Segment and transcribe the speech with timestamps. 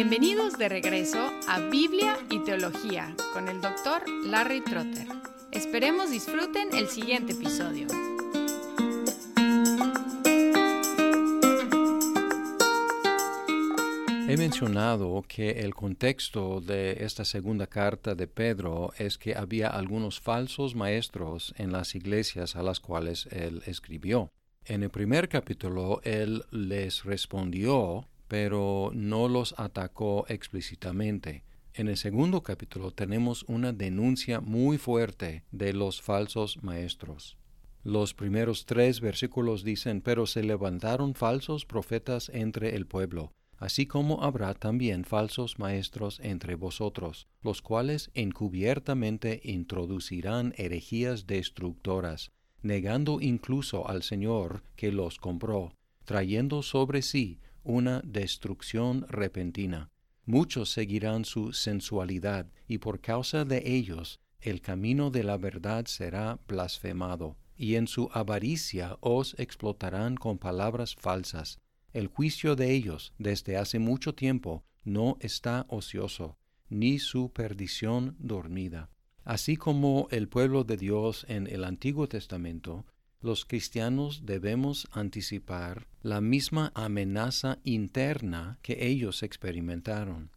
[0.00, 5.08] Bienvenidos de regreso a Biblia y Teología con el doctor Larry Trotter.
[5.50, 7.88] Esperemos disfruten el siguiente episodio.
[14.28, 20.20] He mencionado que el contexto de esta segunda carta de Pedro es que había algunos
[20.20, 24.30] falsos maestros en las iglesias a las cuales él escribió.
[24.64, 31.44] En el primer capítulo él les respondió pero no los atacó explícitamente.
[31.74, 37.38] En el segundo capítulo tenemos una denuncia muy fuerte de los falsos maestros.
[37.84, 44.22] Los primeros tres versículos dicen, pero se levantaron falsos profetas entre el pueblo, así como
[44.24, 54.02] habrá también falsos maestros entre vosotros, los cuales encubiertamente introducirán herejías destructoras, negando incluso al
[54.02, 55.72] Señor que los compró,
[56.04, 59.90] trayendo sobre sí una destrucción repentina.
[60.24, 66.40] Muchos seguirán su sensualidad, y por causa de ellos el camino de la verdad será
[66.48, 71.60] blasfemado, y en su avaricia os explotarán con palabras falsas.
[71.92, 76.38] El juicio de ellos desde hace mucho tiempo no está ocioso,
[76.70, 78.90] ni su perdición dormida.
[79.24, 82.86] Así como el pueblo de Dios en el Antiguo Testamento
[83.20, 90.30] los cristianos debemos anticipar la misma amenaza interna que ellos experimentaron.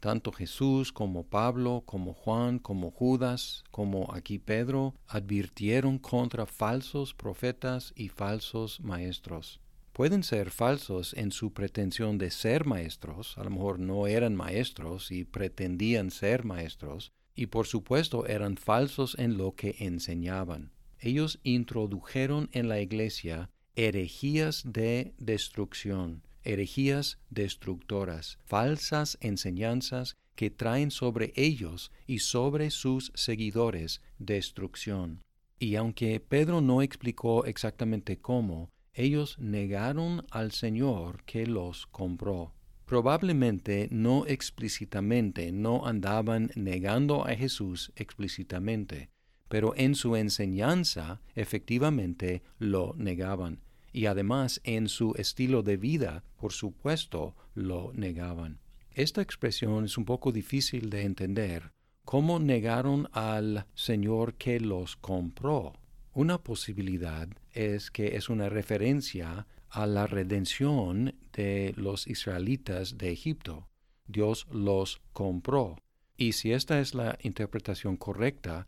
[0.00, 7.92] Tanto Jesús como Pablo, como Juan, como Judas, como aquí Pedro, advirtieron contra falsos profetas
[7.96, 9.60] y falsos maestros.
[9.92, 15.12] Pueden ser falsos en su pretensión de ser maestros, a lo mejor no eran maestros
[15.12, 20.73] y pretendían ser maestros, y por supuesto eran falsos en lo que enseñaban
[21.04, 31.34] ellos introdujeron en la iglesia herejías de destrucción, herejías destructoras, falsas enseñanzas que traen sobre
[31.36, 35.22] ellos y sobre sus seguidores destrucción.
[35.58, 42.54] Y aunque Pedro no explicó exactamente cómo, ellos negaron al Señor que los compró.
[42.86, 49.10] Probablemente no explícitamente, no andaban negando a Jesús explícitamente,
[49.54, 53.60] pero en su enseñanza efectivamente lo negaban,
[53.92, 58.58] y además en su estilo de vida, por supuesto, lo negaban.
[58.90, 61.70] Esta expresión es un poco difícil de entender.
[62.04, 65.74] ¿Cómo negaron al Señor que los compró?
[66.14, 73.68] Una posibilidad es que es una referencia a la redención de los israelitas de Egipto.
[74.08, 75.76] Dios los compró.
[76.16, 78.66] Y si esta es la interpretación correcta,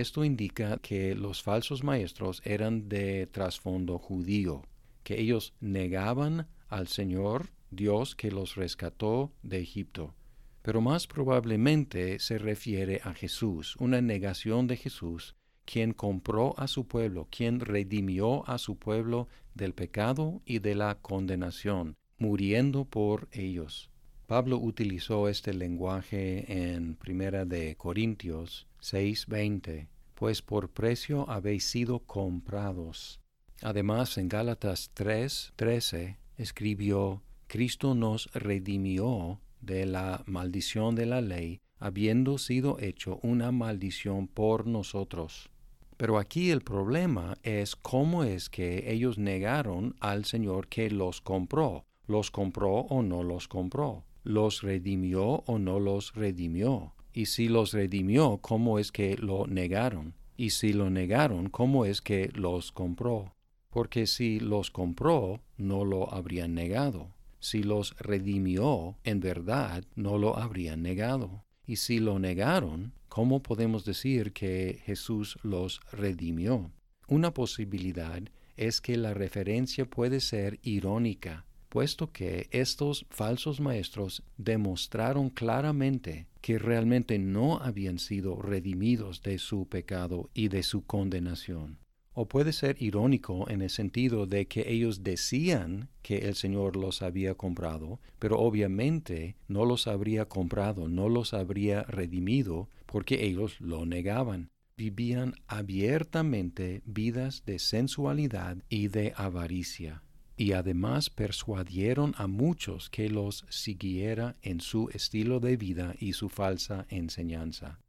[0.00, 4.62] esto indica que los falsos maestros eran de trasfondo judío,
[5.02, 10.14] que ellos negaban al Señor Dios que los rescató de Egipto.
[10.62, 15.34] Pero más probablemente se refiere a Jesús, una negación de Jesús,
[15.64, 20.96] quien compró a su pueblo, quien redimió a su pueblo del pecado y de la
[20.96, 23.90] condenación, muriendo por ellos.
[24.26, 33.20] Pablo utilizó este lenguaje en Primera de Corintios 6:20, pues por precio habéis sido comprados.
[33.62, 42.38] Además, en Gálatas 3:13 escribió, Cristo nos redimió de la maldición de la ley, habiendo
[42.38, 45.50] sido hecho una maldición por nosotros.
[45.96, 51.86] Pero aquí el problema es cómo es que ellos negaron al Señor que los compró.
[52.06, 54.04] ¿Los compró o no los compró?
[54.26, 56.95] los redimió o no los redimió.
[57.16, 60.12] Y si los redimió, ¿cómo es que lo negaron?
[60.36, 63.34] Y si lo negaron, ¿cómo es que los compró?
[63.70, 67.14] Porque si los compró, no lo habrían negado.
[67.38, 71.46] Si los redimió, en verdad, no lo habrían negado.
[71.66, 76.70] Y si lo negaron, ¿cómo podemos decir que Jesús los redimió?
[77.08, 78.20] Una posibilidad
[78.58, 86.58] es que la referencia puede ser irónica, puesto que estos falsos maestros demostraron claramente que
[86.58, 91.78] realmente no habían sido redimidos de su pecado y de su condenación.
[92.12, 97.02] O puede ser irónico en el sentido de que ellos decían que el Señor los
[97.02, 103.84] había comprado, pero obviamente no los habría comprado, no los habría redimido, porque ellos lo
[103.84, 104.48] negaban.
[104.78, 110.02] Vivían abiertamente vidas de sensualidad y de avaricia
[110.36, 116.28] y además persuadieron a muchos que los siguiera en su estilo de vida y su
[116.28, 117.80] falsa enseñanza.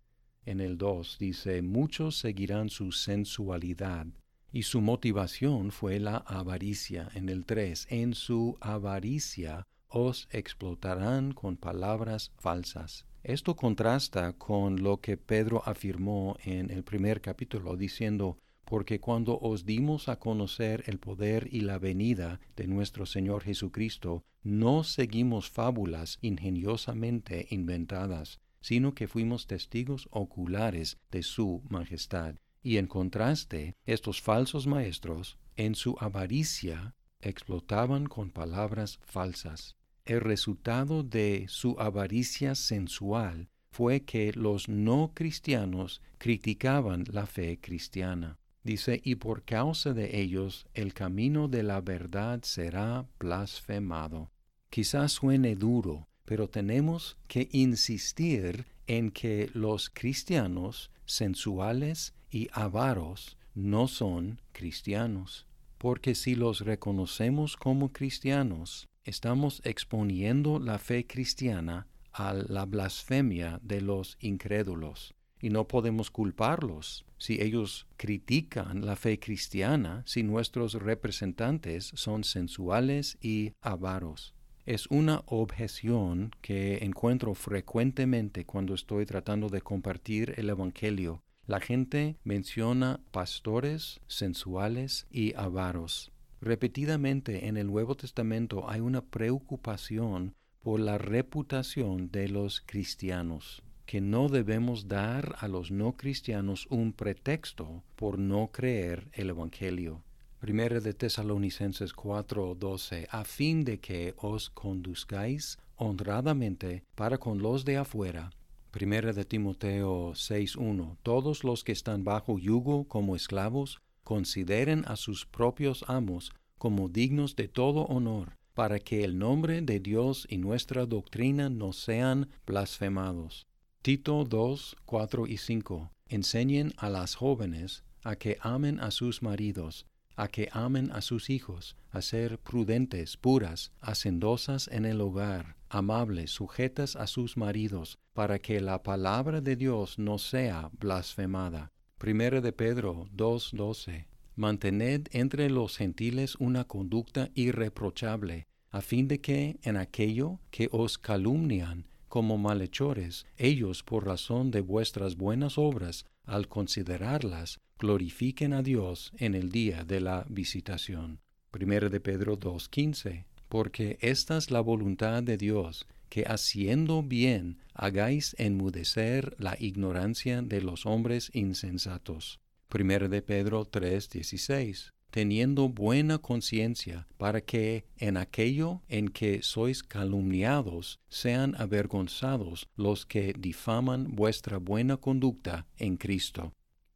[0.45, 4.07] En el 2 dice, muchos seguirán su sensualidad,
[4.53, 7.09] y su motivación fue la avaricia.
[7.13, 13.05] En el 3, en su avaricia os explotarán con palabras falsas.
[13.23, 19.63] Esto contrasta con lo que Pedro afirmó en el primer capítulo, diciendo, porque cuando os
[19.63, 26.17] dimos a conocer el poder y la venida de nuestro Señor Jesucristo, no seguimos fábulas
[26.21, 32.35] ingeniosamente inventadas, sino que fuimos testigos oculares de su majestad.
[32.61, 39.77] Y en contraste, estos falsos maestros, en su avaricia, explotaban con palabras falsas.
[40.03, 48.37] El resultado de su avaricia sensual fue que los no cristianos criticaban la fe cristiana.
[48.67, 54.29] Dice, y por causa de ellos el camino de la verdad será blasfemado.
[54.69, 63.87] Quizás suene duro, pero tenemos que insistir en que los cristianos sensuales y avaros no
[63.87, 65.47] son cristianos,
[65.77, 73.79] porque si los reconocemos como cristianos, estamos exponiendo la fe cristiana a la blasfemia de
[73.79, 81.91] los incrédulos y no podemos culparlos si ellos critican la fe cristiana, si nuestros representantes
[81.95, 84.33] son sensuales y avaros.
[84.65, 91.23] Es una objeción que encuentro frecuentemente cuando estoy tratando de compartir el Evangelio.
[91.45, 96.11] La gente menciona pastores sensuales y avaros.
[96.41, 104.01] Repetidamente en el Nuevo Testamento hay una preocupación por la reputación de los cristianos que
[104.01, 110.03] no debemos dar a los no cristianos un pretexto por no creer el Evangelio.
[110.39, 117.77] Primera de Tesalonicenses 4:12, a fin de que os conduzcáis honradamente para con los de
[117.77, 118.29] afuera.
[118.71, 125.25] Primera de Timoteo 6:1, todos los que están bajo yugo como esclavos, consideren a sus
[125.25, 130.85] propios amos como dignos de todo honor, para que el nombre de Dios y nuestra
[130.85, 133.47] doctrina no sean blasfemados.
[133.87, 135.89] Tito 2, 4 y 5.
[136.09, 139.85] Enseñen a las jóvenes a que amen a sus maridos,
[140.17, 146.31] a que amen a sus hijos, a ser prudentes, puras, hacendosas en el hogar, amables,
[146.31, 151.71] sujetas a sus maridos, para que la palabra de Dios no sea blasfemada.
[151.97, 154.07] Primera de Pedro 2:12.
[154.35, 160.97] Mantened entre los gentiles una conducta irreprochable, a fin de que en aquello que os
[160.97, 161.85] calumnian
[162.17, 169.35] como malhechores, ellos por razón de vuestras buenas obras, al considerarlas, glorifiquen a Dios en
[169.35, 171.19] el día de la visitación.
[171.53, 178.35] 1 de Pedro 2.15 Porque esta es la voluntad de Dios, que haciendo bien hagáis
[178.39, 182.39] enmudecer la ignorancia de los hombres insensatos.
[182.73, 190.99] 1 de Pedro 3.16 teniendo buena conciencia, para que en aquello en que sois calumniados
[191.09, 196.53] sean avergonzados los que difaman vuestra buena conducta en Cristo.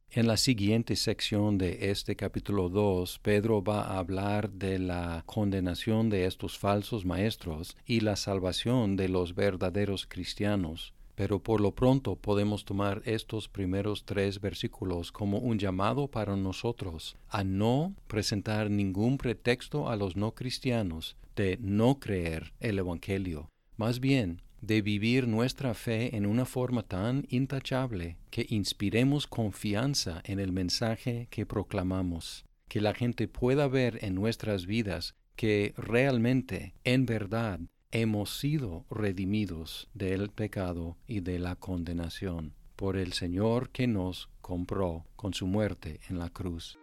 [0.08, 6.08] En la siguiente sección de este capítulo 2, Pedro va a hablar de la condenación
[6.08, 12.16] de estos falsos maestros y la salvación de los verdaderos cristianos pero por lo pronto
[12.16, 19.18] podemos tomar estos primeros tres versículos como un llamado para nosotros a no presentar ningún
[19.18, 25.74] pretexto a los no cristianos de no creer el Evangelio, más bien de vivir nuestra
[25.74, 32.80] fe en una forma tan intachable que inspiremos confianza en el mensaje que proclamamos, que
[32.80, 37.58] la gente pueda ver en nuestras vidas que realmente, en verdad,
[37.92, 45.04] hemos sido redimidos del pecado y de la condenación por el Señor que nos compró
[45.14, 46.78] con su muerte en la cruz.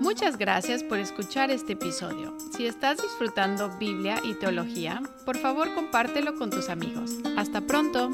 [0.00, 2.36] Muchas gracias por escuchar este episodio.
[2.56, 7.18] Si estás disfrutando Biblia y teología, por favor compártelo con tus amigos.
[7.36, 8.10] Hasta pronto.